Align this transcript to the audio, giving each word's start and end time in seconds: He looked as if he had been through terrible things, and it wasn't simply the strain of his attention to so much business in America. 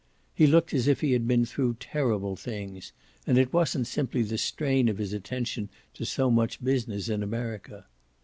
He 0.33 0.47
looked 0.47 0.73
as 0.73 0.87
if 0.87 1.01
he 1.01 1.11
had 1.11 1.27
been 1.27 1.45
through 1.45 1.77
terrible 1.79 2.35
things, 2.35 2.91
and 3.27 3.37
it 3.37 3.53
wasn't 3.53 3.85
simply 3.85 4.23
the 4.23 4.39
strain 4.39 4.89
of 4.89 4.97
his 4.97 5.13
attention 5.13 5.69
to 5.93 6.05
so 6.05 6.31
much 6.31 6.63
business 6.63 7.07
in 7.07 7.21
America. 7.21 7.85